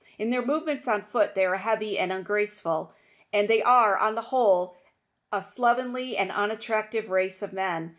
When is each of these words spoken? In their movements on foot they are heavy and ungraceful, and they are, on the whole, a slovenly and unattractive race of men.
In 0.17 0.31
their 0.31 0.41
movements 0.43 0.87
on 0.87 1.03
foot 1.03 1.35
they 1.35 1.45
are 1.45 1.57
heavy 1.57 1.99
and 1.99 2.11
ungraceful, 2.11 2.91
and 3.31 3.47
they 3.47 3.61
are, 3.61 3.95
on 3.95 4.15
the 4.15 4.33
whole, 4.33 4.75
a 5.31 5.43
slovenly 5.43 6.17
and 6.17 6.31
unattractive 6.31 7.11
race 7.11 7.43
of 7.43 7.53
men. 7.53 7.89